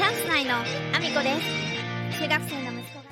[0.00, 1.36] チャンス内のアミコで
[2.08, 3.04] す中学生の息子が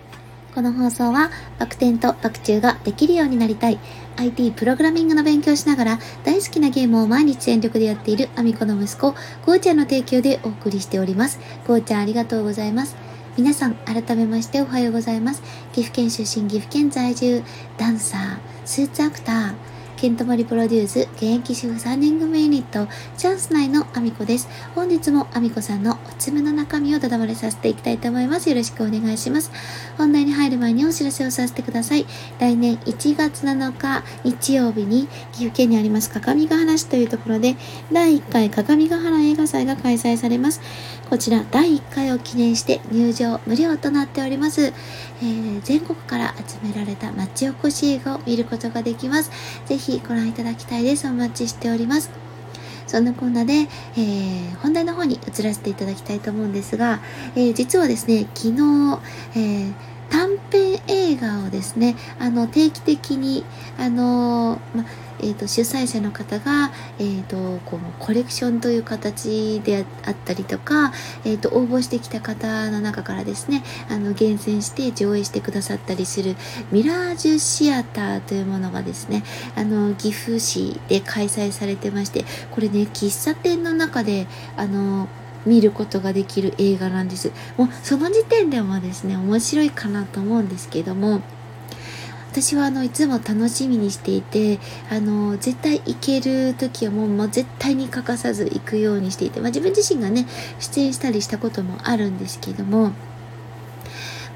[0.54, 3.78] この放送はバク転とバク宙ができるようになりたい
[4.16, 9.14] IT プログラミングの勉強しながら大好きなゲームを毎日全力でやっているアミコの息子、
[9.44, 11.38] ゴーちゃんの提供でお送りしております。
[11.66, 12.96] ゴーちゃんありがとうございます。
[13.36, 15.42] 皆さん、改めましておはようございます。
[15.74, 17.44] 岐阜県出身、岐阜県在住、
[17.76, 19.54] ダンサー、スーツアクター、
[20.00, 22.86] ケントマリプロデュース、現役主婦3人組ユニット、
[23.16, 24.48] チャンス内のアミコです。
[24.72, 28.48] 本日もアミコさんのおつむの中身をだだ漏れさせていきたいと思います。
[28.48, 29.50] よろしくお願いします。
[29.96, 32.06] 本題に入る前にお知らせをさせてください。
[32.38, 37.56] 来年1月7日日曜日に岐阜県にあります各務原市というところで
[37.90, 40.60] 第1回各務原映画祭が開催されます。
[41.10, 44.66] こちら第1回を記念して入場無料となっております。
[44.66, 49.30] えー全国から集められた町おこし映画を見ることができます。
[49.66, 51.06] ぜひご覧いただきたいです。
[51.08, 52.10] お待ちしております。
[52.86, 57.00] そんなこんなで、えー本題の方に移らせていただきたいと思うんですが、
[57.36, 59.00] えー実はですね、昨日、
[59.34, 59.72] えー
[60.10, 63.44] 短編映画をですね、あの、定期的に、
[63.78, 64.84] あのま
[65.20, 70.92] えー、と主催者の方が、えー、とこうコレクションという形であったりとか、
[71.24, 76.36] えー、と応募してきた方の中からですねあの厳選して上映してくださったりする
[76.70, 79.24] ミラージュシアターというものがですね
[79.56, 85.08] あの岐阜市で開催されてましてこれね喫茶店の中であの
[85.48, 87.32] 見ることができる映画なんです。
[87.56, 91.22] もうその時点でもですね面白いかなと思うんですけども
[92.30, 94.60] 私はあのいつも楽しみにしていて
[94.90, 100.26] あの絶対行ける時はもうもう絶対に欠かさず行くようにしていて、まあ、自分自身がね
[100.60, 102.92] 出演したりしたこともあるんですけども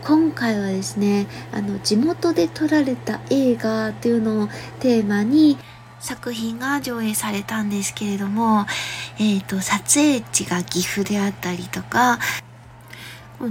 [0.05, 4.49] 今回はですねあの地元で撮られた映画というのを
[4.81, 5.59] テーマに
[6.03, 8.67] 作品が上映されたんですけれども、
[9.19, 12.19] えー、と撮影地が岐阜であったりとか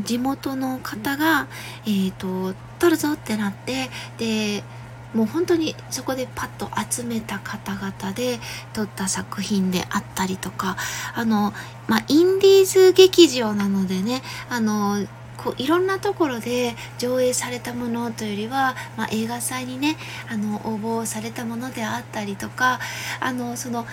[0.03, 1.47] 地元の方が、
[1.85, 4.63] えー、と撮るぞってなってで
[5.13, 8.39] もう本当にそこでパッと集めた方々で
[8.73, 10.77] 撮った作品であったりとか
[11.13, 11.53] あの、
[11.87, 15.05] まあ、インディーズ劇場なのでねあの
[15.37, 19.97] こういろんなところで上映されたものというよりは、まあ、映画祭にね
[20.29, 22.79] あの応募されたものであったりとか
[23.19, 23.87] あのその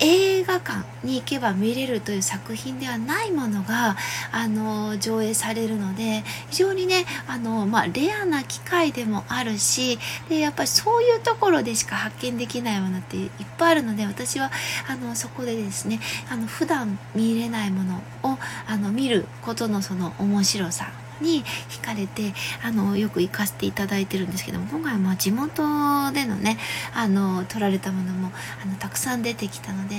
[0.00, 3.96] 映画館に行けば見れるという作品ではないものが
[4.32, 9.98] あの上映されるので非常にねあの、まあ、レアな機会でもあるし
[10.28, 14.50] でやっぱりそういうところでしか発見できないものっていっぱいあるので私は
[14.88, 20.90] あのそこでですねあの普段見れないものをあの見ることのその面白さ
[21.20, 25.62] に惹かれてあのよく行かせていただいてるんですけども今回はまあ地元
[26.12, 26.58] でのね
[26.94, 28.30] あの撮られたものも
[28.62, 29.96] あのたくさん出てきたので、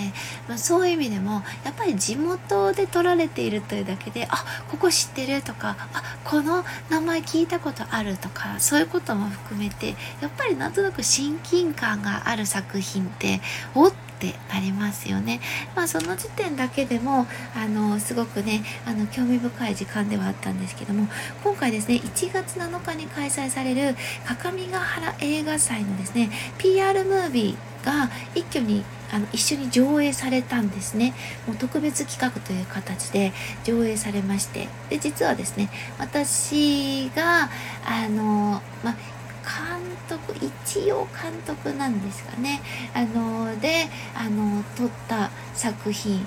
[0.48, 13.42] まあ、そういう意味でもやっぱり地元で撮られているというだけであここ知ってるとかあこの名前聞いたことあるとかそういうことも含めてやっぱりなんとなく親近感がある作品って
[13.76, 15.40] おっってなりますよね。
[15.76, 21.08] まあその時点だけでもあのすごくねあの興味深い時間ではあったんですけども
[21.44, 23.96] 今回ですね1月7日に開催される
[24.26, 31.14] 各務原映画祭のですね PR ムービーが一挙にあの一緒に上映されたんですね
[31.46, 33.32] もう特別企画という形で
[33.64, 37.50] 上映されましてで実はですね私が
[37.86, 39.17] あの、まあ
[39.48, 42.62] 監督一応監督なんですかね
[42.94, 46.22] あのであの撮った作品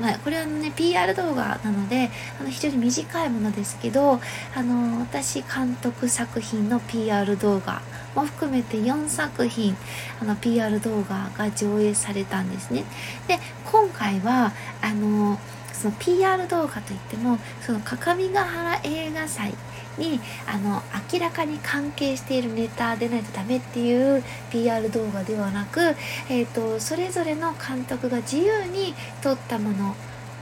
[0.00, 2.10] まあ、これはね PR 動画なので
[2.40, 4.18] あの非常に短いものですけど
[4.54, 7.82] あの私監督作品の PR 動画
[8.14, 9.76] も含めて4作品
[10.20, 12.84] あの PR 動画が上映されたんですね。
[13.28, 13.38] で
[13.70, 15.38] 今回はあの
[15.72, 19.54] その PR 動画といってもその各務原映画祭
[20.00, 25.80] にあの明らかに関係しているネタでないとダメっていう PR 動画ではなく、
[26.28, 29.94] えーと、それぞれの監督が自由に撮ったもの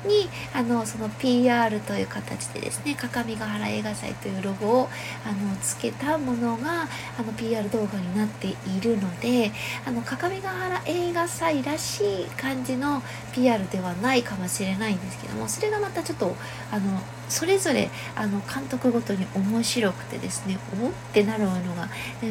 [0.06, 4.88] にあのその PR という形でですね各務原映画祭というロゴを
[5.26, 6.82] あのつけたものが
[7.18, 9.50] あの PR 動画になっているので
[9.84, 13.02] あの各務原映画祭らしい感じの
[13.32, 16.34] PR ではないかもしれないんですけどもそれがまたちょっと
[16.70, 21.88] あのそれぞれあの監督ごとに面白くてですねおってなるものが、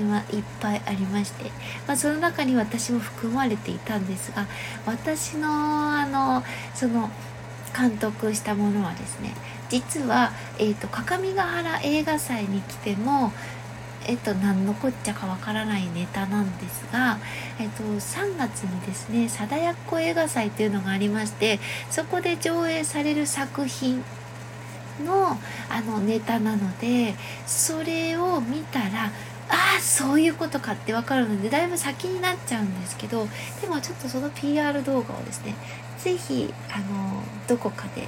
[0.10, 1.52] まあ、いっぱいありまして、
[1.88, 4.46] まあ、その中に私も含まれていたんですが
[4.86, 7.10] 私のあのその
[7.78, 9.34] 監督したものはですね
[9.70, 13.32] 実は、えーと、各務原映画祭に来ても
[14.08, 17.18] えっと、何のこっちゃかわからないネタなんですが、
[17.60, 21.60] えっと、3月にですね貞奴映画祭というのがありまして
[21.90, 24.02] そこで上映される作品
[25.04, 25.38] の
[25.70, 27.16] あのネタなので
[27.46, 29.12] それを見たら
[29.50, 33.28] ああそういうことかって分かるのでだいぶ先になっちゃうんですけど
[33.62, 35.56] でもちょっとその PR 動画をですね
[35.98, 38.04] ぜひあのどこかで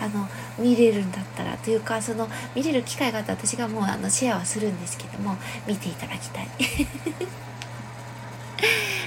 [0.00, 5.36] あの見れるんだったらというかその見れる機会があったら私がもうあのシェアはするんですけども
[5.66, 6.48] 見ていただきたい。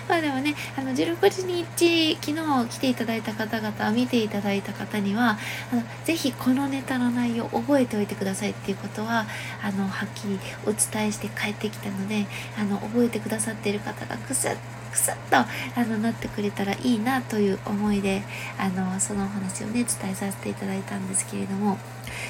[0.08, 5.38] まあでもね、あの、16日、昨日来ていただいた方々、見ていただいた方には、
[5.72, 9.26] あの、ぜひこのネタの内容を覚えておいてくださいっていうことは、
[9.62, 12.26] あの、はっきりお伝えして帰ってきたので、
[12.58, 14.56] あの、覚えてくださっている方がくすっ
[14.88, 15.46] くすっとあ
[15.86, 18.24] のなってくれたらいいなという思いで
[18.58, 21.78] あのそのお話をね伝えさせていただいたんですけれども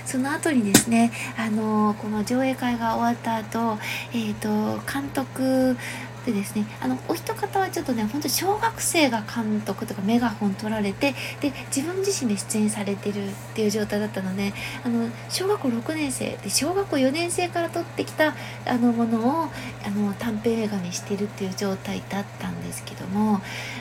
[0.06, 3.78] その後にですねあのこの上映会が終わった後、
[4.14, 5.78] えーと監督
[6.28, 14.52] でですねあのお一方はちょっとね本当小学生が監督とかメガホン取られてで自分自身で出演されてるっていう状態だったので
[14.84, 18.36] あの小学校6年生で小学校4年生から撮ってきた
[18.66, 19.50] あのものを
[19.86, 23.40] あの短編映画にしてるっていう状態だったんですけども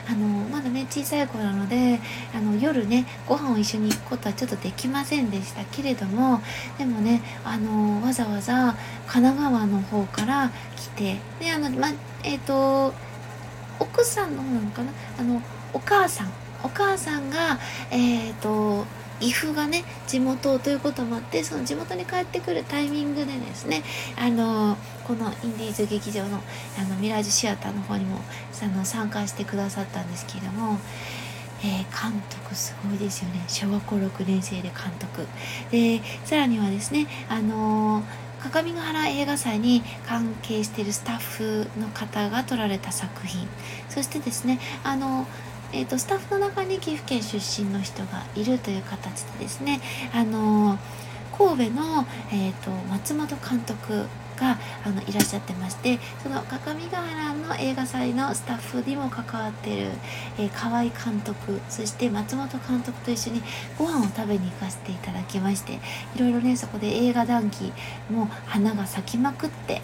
[0.09, 1.99] あのまだね小さい子なので
[2.33, 6.41] あの夜ねご飯を一緒に行くことはちょっとできませんでしたけれども
[6.77, 11.89] でもねあのわざわざ神奈川の方から来てであの、ま
[12.23, 12.93] えっ、ー、と
[13.79, 14.91] 奥さんの方なのかな？
[15.19, 15.41] あの
[15.73, 16.31] お母さん。
[16.63, 17.59] お母さんが
[17.91, 18.85] えっ、ー、と
[19.19, 23.83] 岐阜がね地元ということもあってその地元に帰ってくるタイミングでですね
[24.17, 26.41] あのこのインディーズ劇場の
[26.77, 28.19] あのミラージュシアターの方にも
[28.61, 30.79] あの参加してくださったんですけれども。
[31.59, 33.43] えー、監督すごいですよね。
[33.47, 35.25] 小学校6年生で監督。
[35.71, 43.47] でさらにはですねあのー各務原映画祭に関係しているスタッフの方が撮られた作品。
[43.89, 45.27] そしてですねあの
[45.73, 49.81] えーと、スタッフの中に岐阜県出身の人がいるという形でですね
[50.13, 50.79] あの
[51.37, 54.05] 神戸の、えーと松本監督
[54.37, 59.91] があのいらっしゃってましてその各務原の映画祭のスタッフにも関わってる、
[60.37, 63.41] えー、河合監督そして松本監督と一緒に
[63.77, 65.79] ご飯を食べに行かせていただきまして
[66.15, 67.73] いろいろねそこで映画談義
[68.09, 69.81] も花が咲きまくって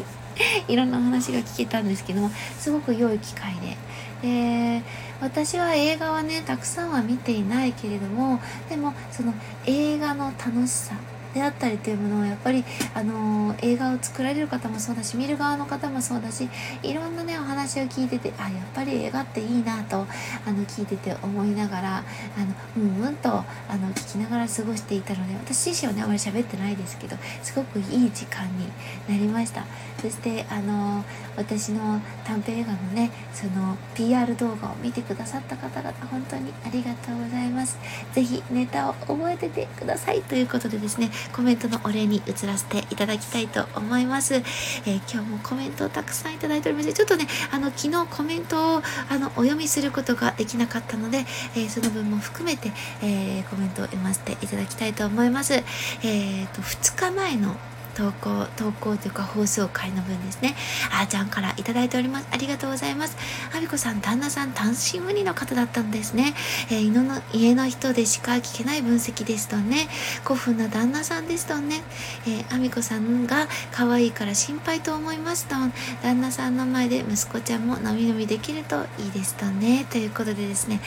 [0.66, 3.76] いろんな話が聞けたんですけどもすごく良い機会で。
[4.22, 4.82] で
[5.20, 8.40] 私は映画はねたくさんは見ていないけれども
[8.70, 9.34] でもその
[9.66, 10.94] 映画の楽しさ
[11.34, 12.64] であったりというものをやっぱり、
[12.94, 16.48] あの映画を作られる方もそうだし見る側の方もそうだし
[16.82, 20.06] いろんなねお話を聞いててあやっぱり映画っていいなと
[20.46, 22.02] あの聞いてて思いながらあ
[22.40, 28.68] のうんうんとあの聞きながら過ごしていたので私自身はねあまり喋ってないですけどすごくいい時間に
[29.08, 29.64] なりました。
[30.00, 31.02] そしてあの
[31.36, 37.78] 私の短編映画のねその PR 動画を見てくださった方々本当にありがとうございます。
[38.12, 44.34] 是非ネタを覚えててくださいということでですねコメントのお礼に移らせていただきたいと思います。
[44.34, 51.24] えー、今日もコメントをたくさんいただいておりまして、ちょっとね、あの、昨日コメントをあのお読みすることができなかったので、
[51.56, 52.72] えー、その分も含めて、
[53.02, 55.54] えー、コメントを読ませていただきたいと思います。
[55.54, 57.56] えっ、と、2日前の
[57.94, 60.54] 投稿、投稿というか放送回の分ですね。
[60.92, 62.28] あーちゃんからいただいております。
[62.30, 63.16] ありがとうございます。
[63.56, 66.34] あびこさん、旦那さん、単身無二の方だったんですね。
[66.70, 69.88] えー、の家の人でしか聞けない分析ですとね。
[70.24, 71.82] 古風な旦那さんですとね。
[72.26, 75.54] え、あみこさんが可愛いから心配と思いますと。
[76.02, 79.86] 旦那さんの前で息子ちゃんものみのみできるといいですとね。
[79.90, 80.80] ということでですね。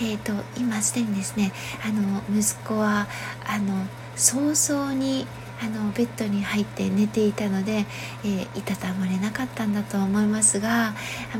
[0.00, 1.52] えっ、ー、と、今すでにですね、
[1.84, 3.06] あの、息子は、
[3.46, 5.26] あの、早々に
[5.62, 7.86] あのベッドに入って寝ていたので、
[8.24, 10.92] えー、いたたまれなかったんだと思いますが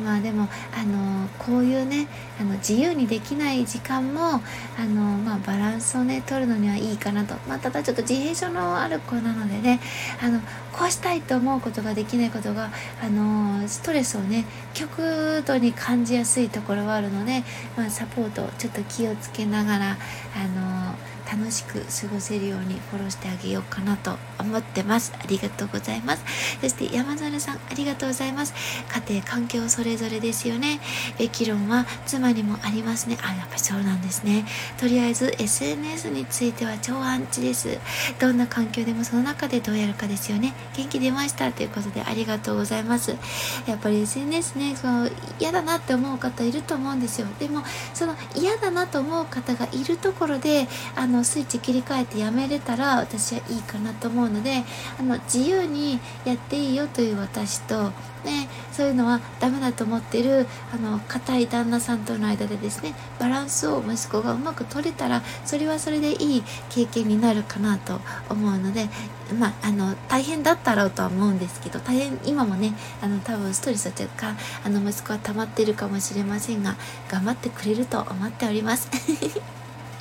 [0.04, 2.06] まあでもあのこういうね
[2.40, 4.40] あの自由にできない時間もあ
[4.86, 9.80] の、まあ、バランスをね取るのにはいいかなと、まあ、ただちょっと自閉症のある子なのでね
[10.20, 10.40] あの
[10.72, 12.70] こうしたいと思うことができないことが
[13.02, 17.44] あのストレスをね極度に感じやすいところはあるので、
[17.76, 19.96] まあ、サポートちょっと気をつけながら
[20.36, 20.94] あの
[21.32, 25.14] 楽しく過ごせるようにフォローしてあげようかなと思ってます。
[25.18, 26.24] ありがとうございます。
[26.60, 28.52] そして山猿さん、ありがとうございます。
[29.08, 30.80] 家庭環境それぞれですよね。
[31.18, 33.16] べき論は妻にもありますね。
[33.22, 34.44] あ、やっぱそうなんですね。
[34.78, 37.78] とりあえず SNS については超アンチです。
[38.18, 40.52] どんな環境でもその中でどうやるかですよね。
[40.76, 43.16] 元気出ましたということでありがとうございます。
[43.66, 47.26] やっぱり SNS ね、その嫌だなって思う方いると思うんですよ。
[47.38, 47.62] でも、
[47.94, 54.64] その嫌だなと思う方がいるところで、あの、スイッチ切り替えてやめれたら私はいいかなと思うので
[54.98, 57.92] あの自由にやっていいよという私と
[58.24, 68.00] ね、そういうのはダメだと思ってるあの固い旦那さんとの間でですねバランスを息子がうまく取れたらそれはそれでいい経験になるかなと
[68.30, 68.88] 思うので
[69.32, 74.34] まあ、あの大変だったろうとは思うんですけど大変今もねあの多分ストレスというか
[74.64, 76.76] あの息子は溜まってるかもしれませんが
[77.10, 78.88] 頑張ってくれると思っております。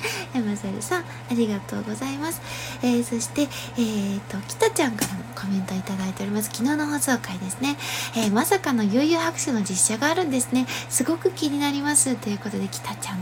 [0.34, 2.40] 山猿さん、ありがとうございます。
[2.82, 6.50] えー、そして、えー、と、北ちゃんからもコメントいただいております。
[6.52, 7.76] 昨日の放送回ですね。
[8.16, 10.66] えー、まさかの悠々白書の実写があるんですね。
[10.88, 12.16] すごく気になります。
[12.16, 13.18] ということで、北ちゃん、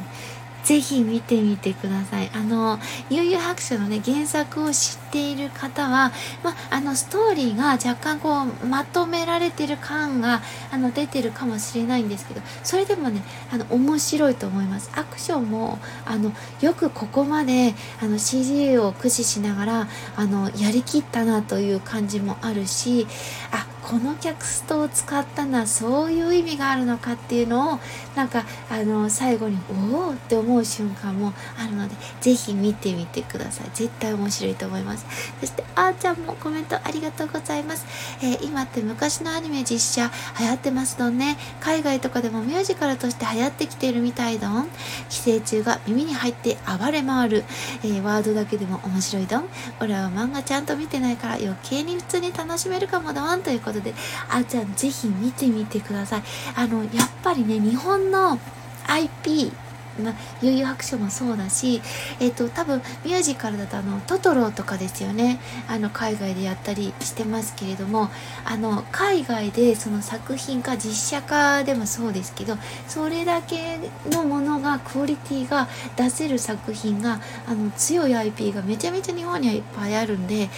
[0.65, 2.31] ぜひ見てみてください。
[2.33, 2.79] あの、
[3.11, 6.13] 悠々白書のね、原作を知ってている方は、
[6.43, 14.91] ま、あの、ストーリーが若干こう、まとめられてる感が、あの、出てるかもしれないんですけど、それでもね、あの、面白いと思います。
[14.95, 23.07] アクションも、あの、よくここまで、あの、CG を駆使しながら、あの、やりきったなという感じもあるし、
[23.51, 27.79] あ、このキストを使ったのはそういう意味があるのかっていうのを
[28.15, 29.59] なんかあの最後に
[29.93, 35.00] おおって思う瞬間もあるのでぜひ見てみてください絶対面白いと思います
[35.41, 37.87] そしてあーちゃんもコメントありがとうございます、
[38.23, 41.37] えー、今って昔のアニメ実写流行ってますどんね。
[41.61, 44.69] 海外とかでもミュージカルとして流行ってきてるみたいどん。
[45.09, 47.45] 寄生虫が耳に入って暴れ回る、
[47.83, 49.49] えー、ワードだけでも面白いどん。
[49.81, 53.43] 俺は漫画ちゃんと見てないから余計に普通に楽しめるかもどん。
[53.43, 53.95] ということで
[54.29, 56.23] あーちゃんぜひ見てみてください。
[56.57, 58.39] あのやっぱりね日本の
[58.87, 59.53] IP
[60.01, 61.81] まあ、悠々白書もそうだし、
[62.21, 65.41] えっ、ー、と、多分ミュージカルだとあの、トトロとかですよね。
[65.69, 68.11] あの、海外でやったりしてますけれども、
[68.45, 72.57] あの、海外でその作品化、実写化でもそうですけど、
[72.89, 73.79] それだけ
[74.11, 80.49] のものが、クオリティが出せる作品が、あの、強い IP がめちゃめちゃ日本にはいっぱいあるんで、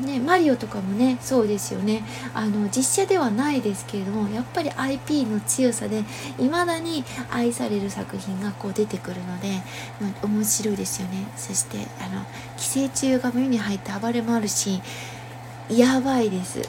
[0.00, 2.04] ね、マリオとかもねそうですよね。
[2.34, 6.04] あの実写ではないですけれどもやっぱり IP の強さで
[6.38, 9.62] いまだに愛される作品がこう出てくるので、
[10.00, 11.26] ま、面白いですよね。
[11.36, 12.24] そしてあの
[12.56, 14.82] 寄生虫が目に入って暴れもあるし
[15.70, 16.60] やばいです。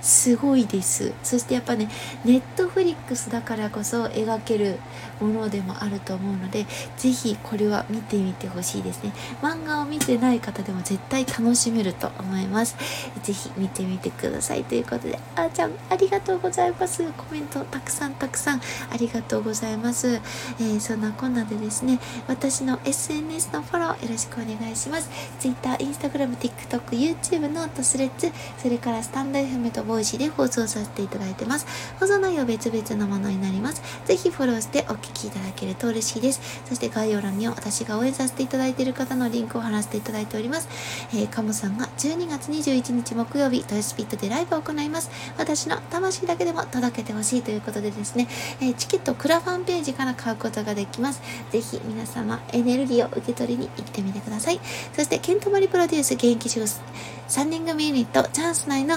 [0.00, 1.12] すごいです。
[1.22, 1.88] そしてやっぱね
[2.24, 4.78] ネットフリックスだからこそ描ける
[5.20, 9.12] ものでもあると思うので是非これは見てみてほしいですね。
[9.42, 12.76] 漫画を見てない方でも絶対楽しめると思います。
[13.22, 14.64] 是非見てみてください。
[14.64, 17.02] ということであーちゃんありがとうございます。
[17.12, 18.60] コメントたくさんたくさん
[18.90, 25.10] ありがとうございます、えー、そんなこんなでですね私の SNS のフォローよろしくお願いします。
[25.38, 31.66] Twitter、Instagram、TikTok、YouTube ノートスレッズそれからスタンド FM と Voicy で放送させていただいてます
[32.00, 36.40] 放送内容別々のものになりますぜひフォローしてお聞きいただけると嬉しいです。
[36.66, 40.68] そして概要欄には私が応援させていただいている方のリンクを貼らせていただいております。
[41.12, 45.10] えー、カモさんが12月21日木曜日、豊洲 PIT でライブを行います。
[45.38, 48.28] 私の魂だけでも届けてほしいということでですね、
[48.60, 51.22] えー、チケットクラファンページから買うことができます。
[51.50, 54.60] ぜひ皆様エネルギーを受け取りに行ってみてください。
[54.94, 56.80] そして、ケントマリプロデュース現役主婦
[57.28, 58.96] 3人組ユニットチャンス内の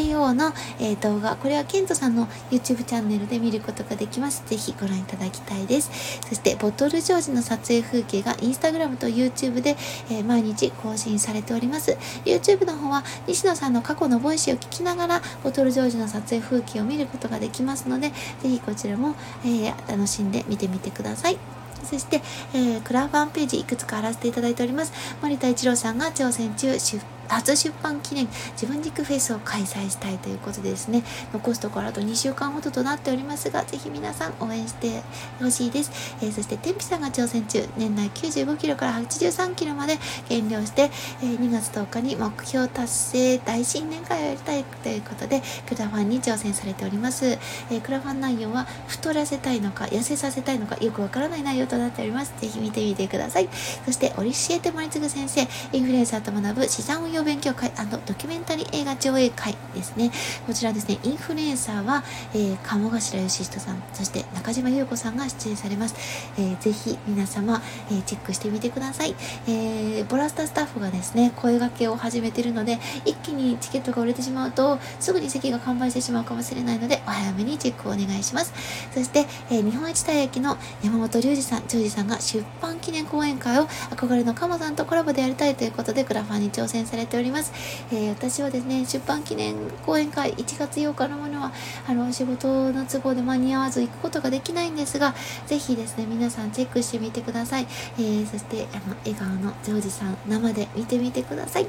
[0.00, 4.42] AO の、えー、動画、これはケントさんの YouTube チャンネルで見ることができます。
[4.46, 6.20] ぜひご覧いただきたいです。
[6.28, 9.76] そして、ボトルジョージの撮影風景が Instagram と YouTube で、
[10.10, 11.96] えー、毎日更新されております。
[12.24, 19.14] YouTube の方は西野さんの過去のボイスを聞きながら、ボトルジョージの撮影風景を見ることができますので、ぜひこちらも、
[19.44, 21.38] えー、楽しんで見てみてください。
[21.84, 22.22] そして、
[22.54, 24.92] えー、クラファンページいくつか貼らせていただいております。
[25.22, 35.02] 森田一郎さんが挑戦中、出初出版記念自分軸フェスを開催したいということでですね残すところあと2週間ほどとなっておりますがぜひ皆さん応援して
[35.40, 40.90] ほしいです、えー、そして天日さんが挑戦中年内95キロから83キロまで減量して、
[41.22, 52.32] えー、2月10日に目標達成大新年会をやりたいということでクラファンに挑戦されております、えー、クラファン内容は太らせたいのか痩せさせたいのかよくわからない内容となっております。
[52.40, 53.48] ぜひ見てみてください。
[53.84, 57.70] そしてオリシエテ森次先生インフルエンサーと学ぶ資産運用用勉強会
[58.06, 60.10] ドキュメンタリー映画上映会ですね。
[60.46, 62.02] こちらですね、インフルエンサーは、
[62.34, 65.94] えー、鴨頭義人さん、そして中島優子さんが出演されます。
[66.38, 69.14] えー、ぜひ皆様、えー、チェックしてみてください。
[69.46, 78.52] えー、ボラスタスタッフがですね、声掛けを始めているので、一気にチケットが売れてしまうと、すぐに席が完売してしまうかもしれないので、お早めにチェックをお願いします。
[78.94, 87.52] そして、えー、日本一たい焼きの山本隆二さん、ジョージさんが出版記念講演会を憧れの鴨さんとコラボでやりたいということで、グラファンに挑戦されてております。
[87.92, 91.52] えー、私はですね、出版記念講演会1月8日のものは、
[91.86, 95.14] あの、仕事の都合で間に合わず行くことができないんですが、
[95.46, 97.66] ぜひですね、皆さんチェックしてみてください。
[97.98, 101.66] えー、そして、あの、笑顔のジョージさん、生で見てみてください。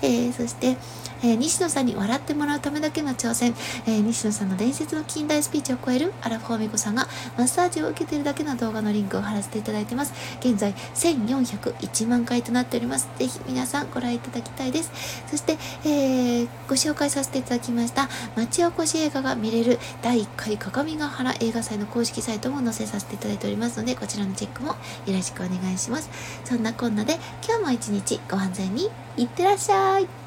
[0.00, 0.76] えー、そして、
[1.22, 3.54] えー、西野さんに笑ってもらうためだけの挑戦、
[3.86, 7.08] えー、西野さんの伝説の近代スピーチを超えるアラフォーミコさんが
[7.38, 10.12] マッサージを受けているだけの動画のリンクを貼らせていただいてます。
[10.40, 13.08] 現在1401万回となっております。
[13.18, 15.24] ぜひ皆さんご覧いただきたいですです。
[15.30, 24.76] そして、えー、ご紹介させていただきました町おこし映画が見れる第1回鏡ヶ原映画祭の公式サイトも載せさせていただいておりますので、こちらのチェックもよ
[25.08, 26.10] ろしくお願いします。
[26.44, 30.23] そんなこんなで今日も一日ご安全にいってらっしゃい。